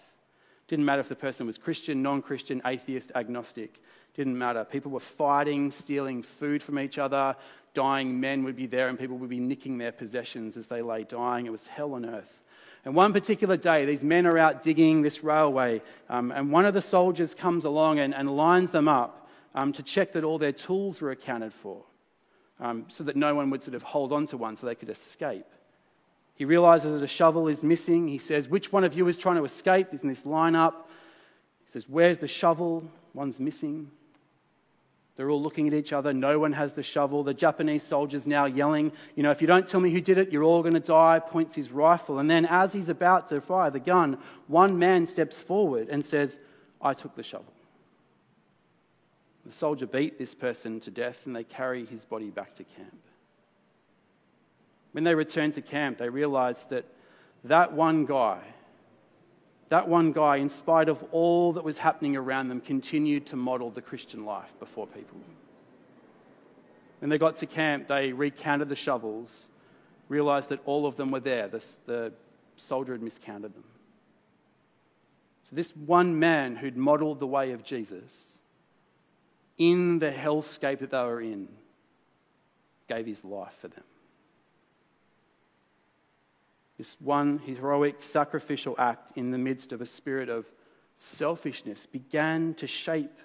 [0.68, 3.82] Didn't matter if the person was Christian, non Christian, atheist, agnostic.
[4.14, 4.64] Didn't matter.
[4.64, 7.34] People were fighting, stealing food from each other,
[7.78, 11.04] dying men would be there and people would be nicking their possessions as they lay
[11.04, 11.46] dying.
[11.46, 12.40] It was hell on earth.
[12.84, 16.74] And one particular day, these men are out digging this railway, um, and one of
[16.74, 20.50] the soldiers comes along and, and lines them up um, to check that all their
[20.50, 21.84] tools were accounted for,
[22.58, 24.90] um, so that no one would sort of hold on to one so they could
[24.90, 25.46] escape.
[26.34, 28.08] He realizes that a shovel is missing.
[28.08, 29.94] He says, Which one of you is trying to escape?
[29.94, 30.74] Is in this lineup.
[31.66, 32.90] He says, Where's the shovel?
[33.14, 33.92] One's missing.
[35.18, 36.12] They're all looking at each other.
[36.12, 37.24] No one has the shovel.
[37.24, 40.30] The Japanese soldier's now yelling, You know, if you don't tell me who did it,
[40.30, 42.20] you're all going to die, points his rifle.
[42.20, 46.38] And then, as he's about to fire the gun, one man steps forward and says,
[46.80, 47.52] I took the shovel.
[49.44, 53.02] The soldier beat this person to death and they carry his body back to camp.
[54.92, 56.84] When they return to camp, they realize that
[57.42, 58.38] that one guy,
[59.68, 63.70] that one guy, in spite of all that was happening around them, continued to model
[63.70, 65.18] the Christian life before people.
[67.00, 69.48] When they got to camp, they recounted the shovels,
[70.08, 71.48] realized that all of them were there.
[71.48, 72.12] The, the
[72.56, 73.64] soldier had miscounted them.
[75.44, 78.38] So, this one man who'd modeled the way of Jesus
[79.56, 81.48] in the hellscape that they were in
[82.88, 83.84] gave his life for them.
[86.78, 90.46] This one heroic sacrificial act in the midst of a spirit of
[90.94, 93.18] selfishness began to shape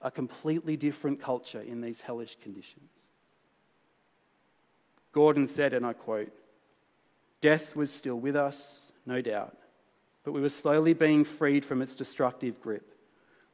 [0.00, 3.10] a completely different culture in these hellish conditions.
[5.12, 6.32] Gordon said, and I quote,
[7.40, 9.56] Death was still with us, no doubt,
[10.24, 12.86] but we were slowly being freed from its destructive grip.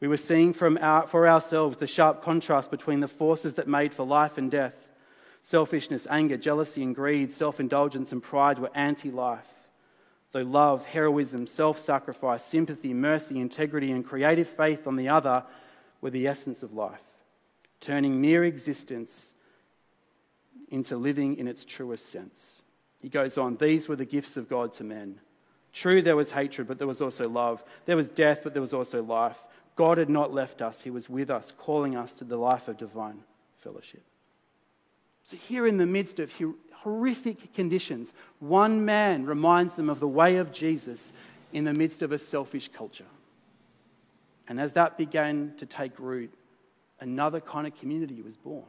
[0.01, 4.05] We were seeing our, for ourselves the sharp contrast between the forces that made for
[4.05, 4.75] life and death
[5.47, 9.47] Selfishness, anger, jealousy, and greed, self indulgence, and pride were anti life.
[10.33, 15.45] Though love, heroism, self sacrifice, sympathy, mercy, integrity, and creative faith on the other
[16.01, 17.05] were the essence of life,
[17.81, 19.35] turning mere existence
[20.71, 22.61] into living in its truest sense.
[23.01, 25.21] He goes on, These were the gifts of God to men.
[25.73, 27.63] True, there was hatred, but there was also love.
[27.85, 29.45] There was death, but there was also life.
[29.77, 32.77] God had not left us, He was with us, calling us to the life of
[32.77, 33.23] divine
[33.59, 34.03] fellowship.
[35.27, 36.33] So, here in the midst of
[36.73, 41.13] horrific conditions, one man reminds them of the way of Jesus
[41.53, 43.09] in the midst of a selfish culture.
[44.47, 46.33] And as that began to take root,
[47.01, 48.69] another kind of community was born.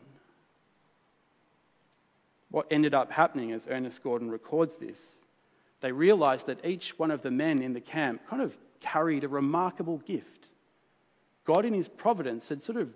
[2.49, 5.25] What ended up happening, as Ernest Gordon records this,
[5.81, 9.27] they realized that each one of the men in the camp kind of carried a
[9.27, 10.47] remarkable gift.
[11.45, 12.89] God, in his providence, had sort of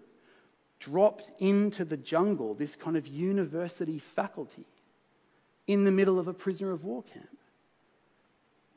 [0.81, 4.65] dropped into the jungle this kind of university faculty
[5.67, 7.37] in the middle of a prisoner of war camp.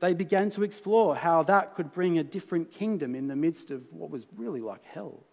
[0.00, 3.82] They began to explore how that could bring a different kingdom in the midst of
[3.90, 5.24] what was really like hell.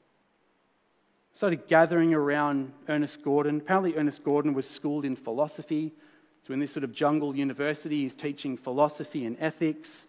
[1.33, 3.57] Started gathering around Ernest Gordon.
[3.57, 5.93] Apparently, Ernest Gordon was schooled in philosophy.
[6.41, 10.07] So, in this sort of jungle university, he's teaching philosophy and ethics.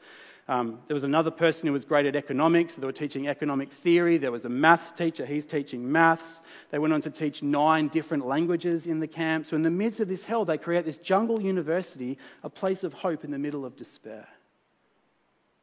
[0.48, 2.74] Um, there was another person who was great at economics.
[2.74, 4.18] They were teaching economic theory.
[4.18, 5.24] There was a maths teacher.
[5.24, 6.42] He's teaching maths.
[6.70, 9.46] They went on to teach nine different languages in the camp.
[9.46, 12.92] So, in the midst of this hell, they create this jungle university, a place of
[12.92, 14.26] hope in the middle of despair.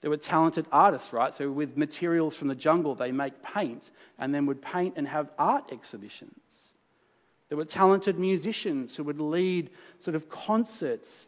[0.02, 1.36] There were talented artists, right?
[1.36, 5.30] So, with materials from the jungle, they make paint and then would paint and have
[5.38, 6.76] art exhibitions.
[7.50, 11.28] There were talented musicians who would lead sort of concerts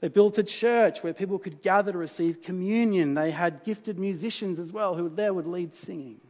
[0.00, 3.14] they built a church where people could gather to receive communion.
[3.14, 6.20] They had gifted musicians as well who there would lead singing.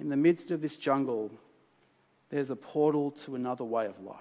[0.00, 1.30] In the midst of this jungle,
[2.30, 4.16] there's a portal to another way of life.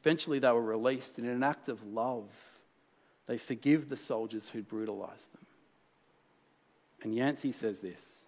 [0.00, 2.28] Eventually, they were released, and in an act of love,
[3.26, 5.46] they forgive the soldiers who'd brutalized them.
[7.02, 8.26] And Yancey says this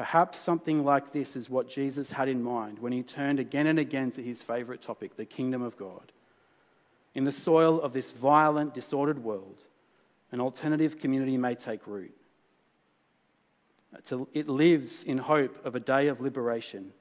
[0.00, 3.78] Perhaps something like this is what Jesus had in mind when he turned again and
[3.78, 6.10] again to his favourite topic, the kingdom of God.
[7.14, 9.60] In the soil of this violent, disordered world,
[10.32, 12.16] an alternative community may take root.
[14.32, 16.94] It lives in hope of a day of liberation,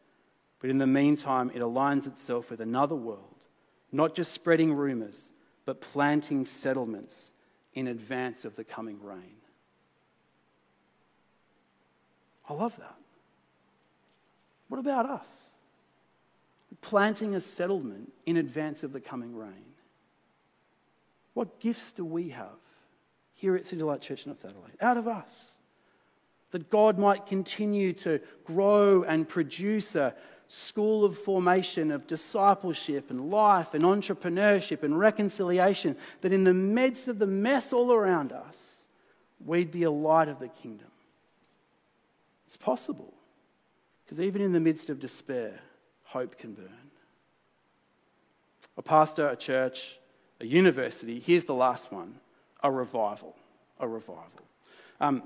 [0.60, 3.46] but in the meantime, it aligns itself with another world,
[3.94, 5.32] not just spreading rumours,
[5.64, 7.32] but planting settlements
[7.74, 9.39] in advance of the coming reign.
[12.50, 12.96] I love that.
[14.68, 15.52] What about us?
[16.82, 19.66] Planting a settlement in advance of the coming reign.
[21.34, 22.48] What gifts do we have
[23.36, 25.60] here at City Light Church North Adelaide out of us?
[26.52, 30.16] That God might continue to grow and produce a
[30.48, 37.08] school of formation of discipleship and life and entrepreneurship and reconciliation, that in the midst
[37.08, 38.88] of the mess all around us,
[39.46, 40.88] we'd be a light of the kingdom.
[42.50, 43.14] It's possible.
[44.04, 45.60] Because even in the midst of despair,
[46.02, 46.90] hope can burn.
[48.76, 50.00] A pastor, a church,
[50.42, 52.16] a university, here's the last one
[52.64, 53.36] a revival.
[53.80, 54.42] A revival.
[55.00, 55.22] Um,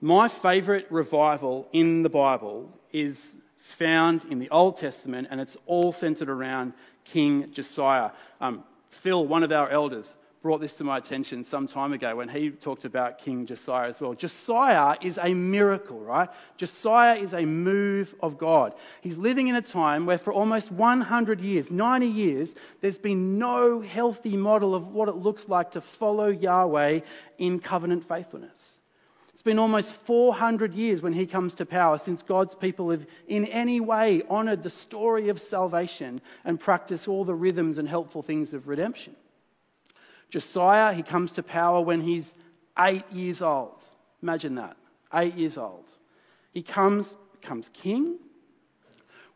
[0.00, 5.90] my favourite revival in the Bible is found in the Old Testament, and it's all
[5.90, 6.74] centred around
[7.04, 8.10] King Josiah.
[8.40, 12.28] Um, Phil, one of our elders, brought this to my attention some time ago when
[12.28, 14.14] he talked about King Josiah as well.
[14.14, 16.28] Josiah is a miracle, right?
[16.56, 18.74] Josiah is a move of God.
[19.00, 23.80] He's living in a time where for almost 100 years, 90 years, there's been no
[23.80, 27.00] healthy model of what it looks like to follow Yahweh
[27.38, 28.78] in covenant faithfulness.
[29.38, 33.44] It's been almost 400 years when he comes to power since God's people have in
[33.44, 38.52] any way honored the story of salvation and practiced all the rhythms and helpful things
[38.52, 39.14] of redemption.
[40.30, 42.34] Josiah, he comes to power when he's
[42.78, 43.84] eight years old.
[44.22, 44.76] Imagine that.
[45.14, 45.92] Eight years old.
[46.52, 48.18] He comes, becomes king.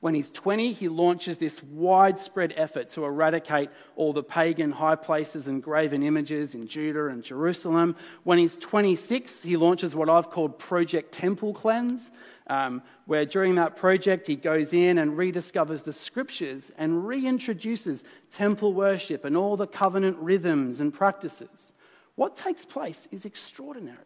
[0.02, 5.46] When he's 20, he launches this widespread effort to eradicate all the pagan high places
[5.46, 7.94] and graven images in Judah and Jerusalem.
[8.24, 12.10] When he's 26, he launches what I've called Project Temple Cleanse,
[12.48, 18.74] um, where during that project he goes in and rediscovers the scriptures and reintroduces temple
[18.74, 21.74] worship and all the covenant rhythms and practices.
[22.16, 23.98] What takes place is extraordinary.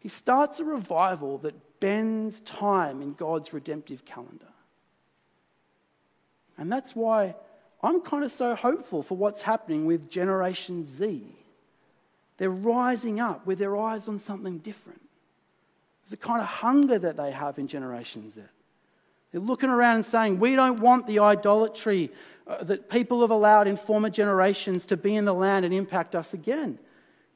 [0.00, 4.46] He starts a revival that bends time in God's redemptive calendar.
[6.56, 7.36] And that's why
[7.82, 11.24] I'm kind of so hopeful for what's happening with Generation Z.
[12.36, 15.00] They're rising up with their eyes on something different.
[16.02, 18.42] There's a kind of hunger that they have in Generation Z.
[19.30, 22.10] They're looking around and saying, We don't want the idolatry
[22.46, 26.16] uh, that people have allowed in former generations to be in the land and impact
[26.16, 26.78] us again.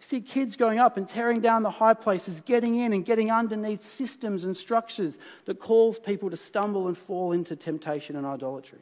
[0.04, 3.84] See kids going up and tearing down the high places, getting in and getting underneath
[3.84, 8.80] systems and structures that cause people to stumble and fall into temptation and idolatry.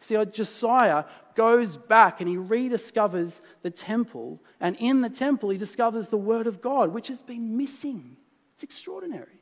[0.00, 1.04] See, Josiah
[1.34, 6.46] goes back and he rediscovers the temple, and in the temple, he discovers the Word
[6.46, 8.16] of God, which has been missing.
[8.54, 9.40] It's extraordinary.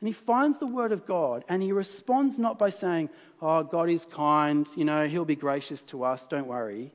[0.00, 3.08] And he finds the word of God and he responds not by saying,
[3.40, 6.92] Oh, God is kind, you know, he'll be gracious to us, don't worry.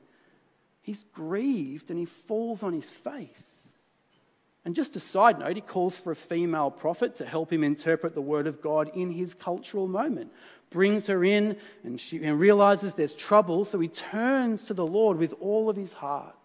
[0.82, 3.70] He's grieved and he falls on his face.
[4.64, 8.14] And just a side note, he calls for a female prophet to help him interpret
[8.14, 10.30] the word of God in his cultural moment.
[10.70, 15.18] Brings her in and she and realizes there's trouble, so he turns to the Lord
[15.18, 16.36] with all of his heart.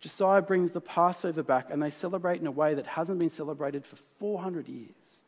[0.00, 3.84] Josiah brings the Passover back and they celebrate in a way that hasn't been celebrated
[3.84, 5.22] for 400 years.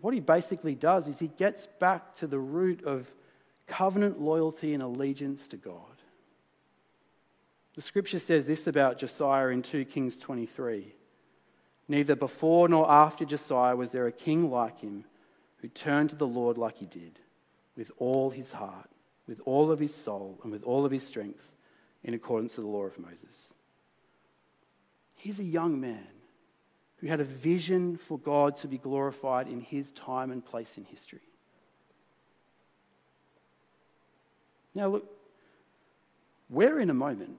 [0.00, 3.10] What he basically does is he gets back to the root of
[3.66, 5.80] covenant loyalty and allegiance to God.
[7.74, 10.92] The scripture says this about Josiah in 2 Kings 23
[11.88, 15.04] Neither before nor after Josiah was there a king like him
[15.58, 17.20] who turned to the Lord like he did,
[17.76, 18.90] with all his heart,
[19.28, 21.52] with all of his soul, and with all of his strength
[22.02, 23.54] in accordance to the law of Moses.
[25.16, 26.06] He's a young man
[26.98, 30.84] who had a vision for God to be glorified in his time and place in
[30.84, 31.20] history.
[34.76, 35.10] Now, look,
[36.50, 37.38] we're in a moment,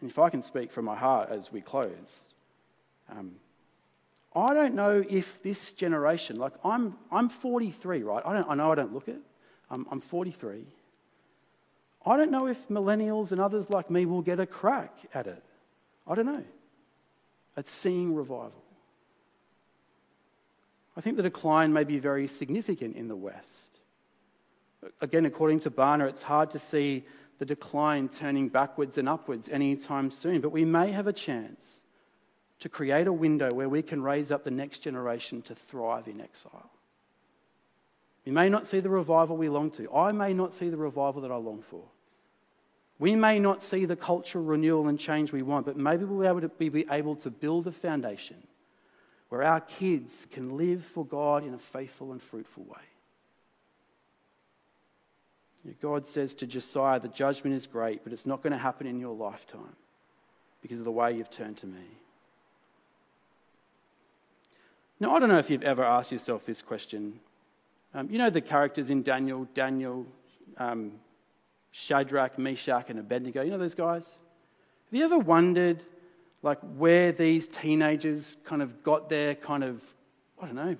[0.00, 2.32] and if I can speak from my heart as we close,
[3.10, 3.32] um,
[4.34, 8.22] I don't know if this generation, like I'm, I'm 43, right?
[8.24, 9.20] I, don't, I know I don't look it.
[9.70, 10.64] I'm, I'm 43.
[12.06, 15.42] I don't know if millennials and others like me will get a crack at it.
[16.06, 16.44] I don't know.
[17.58, 18.64] At seeing revival.
[20.96, 23.79] I think the decline may be very significant in the West.
[25.00, 27.04] Again, according to Barna, it's hard to see
[27.38, 31.82] the decline turning backwards and upwards anytime soon, but we may have a chance
[32.60, 36.20] to create a window where we can raise up the next generation to thrive in
[36.20, 36.70] exile.
[38.26, 39.90] We may not see the revival we long to.
[39.94, 41.82] I may not see the revival that I long for.
[42.98, 46.26] We may not see the cultural renewal and change we want, but maybe we'll be
[46.26, 48.36] able to, be able to build a foundation
[49.30, 52.89] where our kids can live for God in a faithful and fruitful way.
[55.80, 58.98] God says to Josiah, The judgment is great, but it's not going to happen in
[58.98, 59.76] your lifetime
[60.62, 61.84] because of the way you've turned to me.
[64.98, 67.20] Now, I don't know if you've ever asked yourself this question
[67.92, 70.06] um, you know the characters in Daniel, Daniel,
[70.58, 70.92] um,
[71.72, 73.42] Shadrach, Meshach, and Abednego.
[73.42, 74.18] You know those guys?
[74.90, 75.82] Have you ever wondered,
[76.42, 79.82] like, where these teenagers kind of got their kind of,
[80.40, 80.76] I don't know,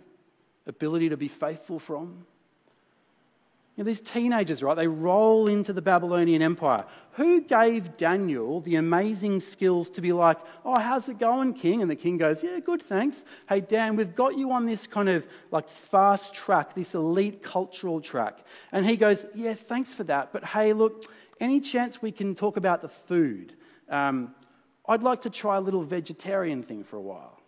[0.67, 2.27] ability to be faithful from?
[3.81, 6.85] Know, these teenagers, right, they roll into the Babylonian Empire.
[7.13, 11.81] Who gave Daniel the amazing skills to be like, oh, how's it going, king?
[11.81, 13.25] And the king goes, yeah, good, thanks.
[13.49, 18.01] Hey, Dan, we've got you on this kind of like fast track, this elite cultural
[18.01, 18.41] track.
[18.71, 20.33] And he goes, yeah, thanks for that.
[20.33, 21.11] But hey, look,
[21.41, 23.55] any chance we can talk about the food?
[23.89, 24.35] Um,
[24.87, 27.41] I'd like to try a little vegetarian thing for a while.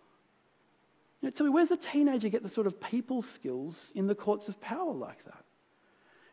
[1.21, 4.15] You know, tell me, where's a teenager get the sort of people skills in the
[4.15, 5.42] courts of power like that?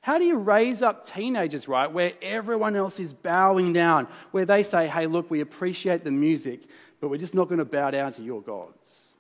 [0.03, 4.63] How do you raise up teenagers, right, where everyone else is bowing down, where they
[4.63, 6.63] say, hey, look, we appreciate the music,
[7.01, 9.15] but we're just not going to bow down to your gods?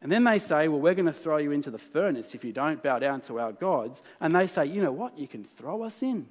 [0.00, 2.52] And then they say, well, we're going to throw you into the furnace if you
[2.52, 4.02] don't bow down to our gods.
[4.20, 5.18] And they say, you know what?
[5.18, 6.26] You can throw us in.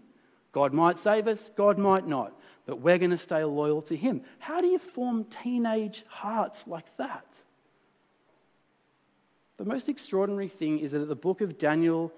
[0.54, 2.34] God might save us, God might not,
[2.66, 4.22] but we're going to stay loyal to Him.
[4.40, 7.26] How do you form teenage hearts like that?
[9.58, 12.12] The most extraordinary thing is that at the book of Daniel,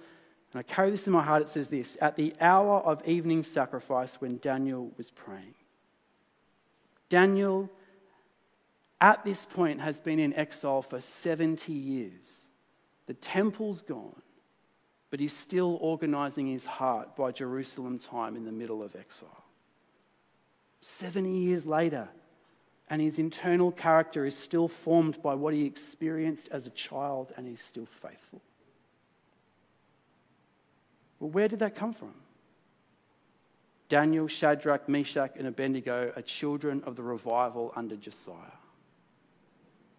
[0.52, 3.44] and I carry this in my heart, it says this at the hour of evening
[3.44, 5.54] sacrifice when Daniel was praying.
[7.08, 7.70] Daniel,
[9.00, 12.48] at this point, has been in exile for 70 years.
[13.06, 14.22] The temple's gone,
[15.12, 19.44] but he's still organizing his heart by Jerusalem time in the middle of exile.
[20.82, 22.08] 70 years later,
[22.90, 27.48] and his internal character is still formed by what he experienced as a child, and
[27.48, 28.42] he's still faithful.
[31.20, 32.14] Well, where did that come from?
[33.90, 38.36] Daniel, Shadrach, Meshach, and Abednego are children of the revival under Josiah.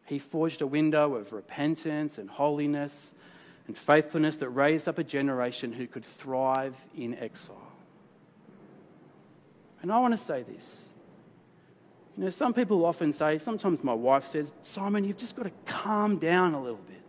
[0.06, 3.14] He forged a window of repentance and holiness
[3.66, 7.56] and faithfulness that raised up a generation who could thrive in exile.
[9.82, 10.90] And I want to say this.
[12.16, 15.52] You know, some people often say, sometimes my wife says, Simon, you've just got to
[15.64, 17.00] calm down a little bit.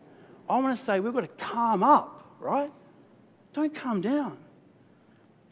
[0.50, 2.72] I want to say, we've got to calm up, right?
[3.54, 4.38] Don't calm down.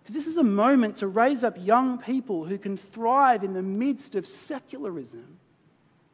[0.10, 3.62] Because this is a moment to raise up young people who can thrive in the
[3.62, 5.38] midst of secularism.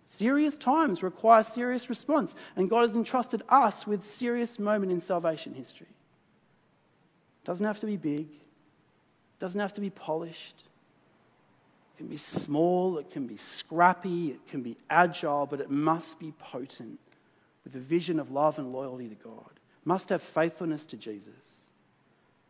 [0.05, 5.53] Serious times require serious response, and God has entrusted us with serious moment in salvation
[5.53, 5.87] history.
[7.43, 8.27] Doesn't have to be big,
[9.39, 10.63] doesn't have to be polished.
[11.93, 16.19] It can be small, it can be scrappy, it can be agile, but it must
[16.19, 16.99] be potent
[17.63, 19.51] with a vision of love and loyalty to God.
[19.85, 21.65] Must have faithfulness to Jesus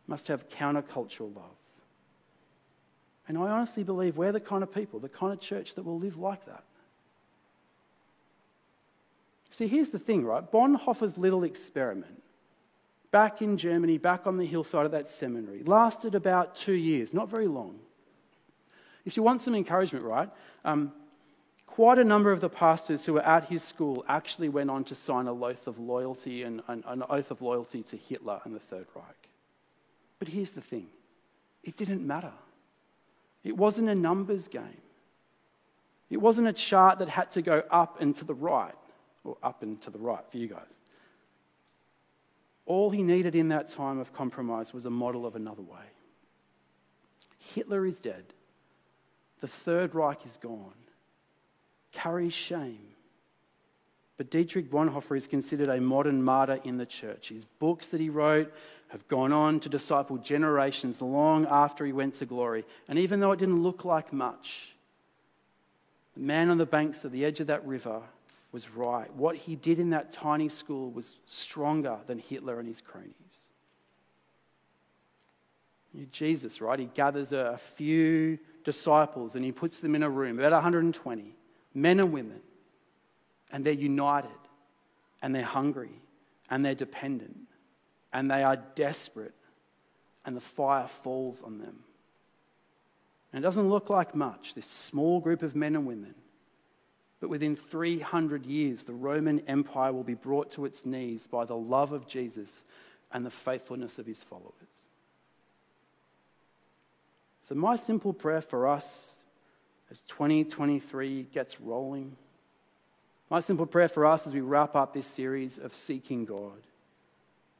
[0.06, 1.56] must have countercultural love.
[3.28, 5.98] And I honestly believe we're the kind of people, the kind of church that will
[5.98, 6.62] live like that.
[9.50, 10.50] See, here's the thing, right?
[10.50, 12.22] Bonhoeffer's little experiment
[13.10, 17.28] back in Germany, back on the hillside of that seminary, lasted about two years, not
[17.28, 17.78] very long.
[19.06, 20.28] If you want some encouragement, right?
[20.64, 20.92] Um,
[21.66, 24.94] quite a number of the pastors who were at his school actually went on to
[24.94, 28.86] sign a oath of loyalty and an oath of loyalty to Hitler and the Third
[28.94, 29.28] Reich.
[30.18, 30.88] But here's the thing
[31.62, 32.32] it didn't matter.
[33.44, 34.82] It wasn't a numbers game.
[36.10, 38.74] It wasn't a chart that had to go up and to the right,
[39.24, 40.78] or up and to the right for you guys.
[42.64, 45.86] All he needed in that time of compromise was a model of another way.
[47.54, 48.24] Hitler is dead.
[49.40, 50.72] The Third Reich is gone.
[51.92, 52.88] Carries shame.
[54.16, 57.28] But Dietrich Bonhoeffer is considered a modern martyr in the church.
[57.28, 58.52] His books that he wrote
[58.88, 62.64] have gone on to disciple generations long after he went to glory.
[62.88, 64.74] And even though it didn't look like much,
[66.14, 68.00] the man on the banks of the edge of that river
[68.52, 69.12] was right.
[69.14, 73.48] What he did in that tiny school was stronger than Hitler and his cronies.
[76.12, 76.78] Jesus, right?
[76.78, 81.34] He gathers a few disciples and he puts them in a room, about 120
[81.74, 82.40] men and women,
[83.50, 84.30] and they're united
[85.22, 86.00] and they're hungry
[86.50, 87.45] and they're dependent
[88.16, 89.34] and they are desperate,
[90.24, 91.80] and the fire falls on them.
[93.30, 96.14] And it doesn't look like much, this small group of men and women.
[97.20, 101.56] But within 300 years, the Roman Empire will be brought to its knees by the
[101.56, 102.64] love of Jesus
[103.12, 104.88] and the faithfulness of his followers.
[107.42, 109.18] So, my simple prayer for us
[109.90, 112.16] as 2023 gets rolling,
[113.28, 116.62] my simple prayer for us as we wrap up this series of seeking God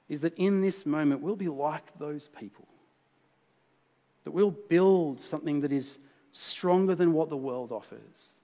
[0.08, 2.66] is that in this moment we'll be like those people.
[4.24, 5.98] That we'll build something that is
[6.30, 8.40] stronger than what the world offers.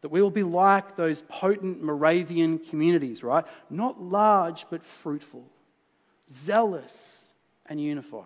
[0.00, 3.44] That we'll be like those potent Moravian communities, right?
[3.70, 5.44] Not large, but fruitful,
[6.30, 7.32] zealous,
[7.66, 8.24] and unified.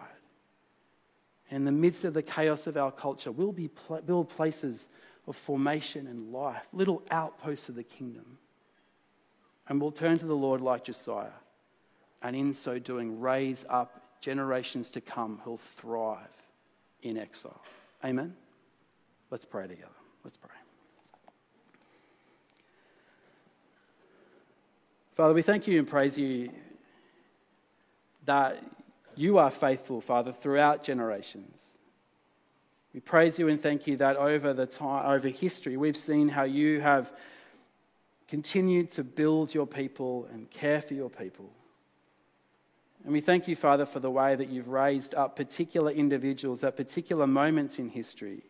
[1.51, 4.89] In the midst of the chaos of our culture, we'll be pl- build places
[5.27, 8.39] of formation and life, little outposts of the kingdom.
[9.69, 11.31] And we'll turn to the Lord like Josiah
[12.23, 16.43] and in so doing, raise up generations to come who'll thrive
[17.03, 17.61] in exile.
[18.05, 18.35] Amen?
[19.31, 19.89] Let's pray together.
[20.25, 20.51] Let's pray.
[25.15, 26.51] Father, we thank you and praise you
[28.25, 28.63] that
[29.15, 31.79] you are faithful, Father, throughout generations.
[32.95, 36.45] We praise you and thank you that over the time, over history, we've seen how
[36.45, 37.13] you have
[38.29, 41.51] continued to build your people and care for your people.
[43.05, 46.77] And we thank you, Father, for the way that you've raised up particular individuals at
[46.77, 48.43] particular moments in history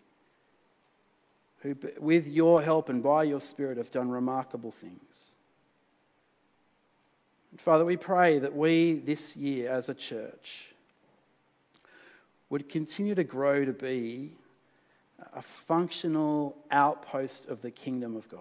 [1.61, 5.33] who, with your help and by your Spirit, have done remarkable things.
[7.57, 10.69] Father, we pray that we this year as a church
[12.51, 14.33] would continue to grow to be
[15.35, 18.41] a functional outpost of the kingdom of God.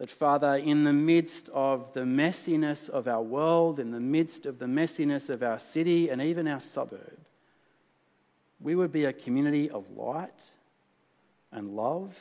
[0.00, 4.58] That, Father, in the midst of the messiness of our world, in the midst of
[4.58, 7.18] the messiness of our city and even our suburb,
[8.60, 10.42] we would be a community of light
[11.52, 12.16] and love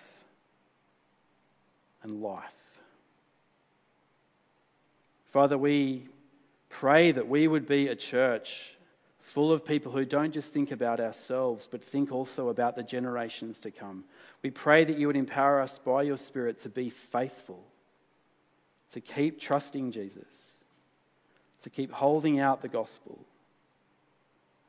[2.04, 2.44] and life.
[5.32, 6.06] Father, we
[6.68, 8.76] pray that we would be a church
[9.22, 13.58] full of people who don't just think about ourselves, but think also about the generations
[13.60, 14.04] to come.
[14.42, 17.64] We pray that you would empower us by your Spirit to be faithful
[18.92, 20.64] to keep trusting Jesus,
[21.62, 23.20] to keep holding out the gospel.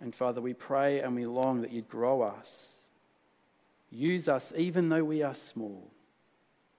[0.01, 2.83] And Father, we pray and we long that you'd grow us.
[3.91, 5.91] Use us, even though we are small,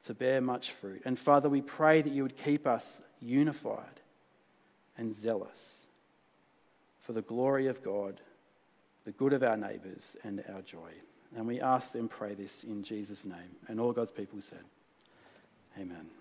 [0.06, 1.02] to bear much fruit.
[1.06, 4.00] And Father, we pray that you would keep us unified
[4.98, 5.88] and zealous
[7.02, 8.22] for the glory of God,
[9.06, 10.92] the good of our neighbours, and our joy.
[11.36, 13.56] And we ask and pray this in Jesus' name.
[13.68, 14.64] And all God's people said,
[15.80, 16.21] Amen.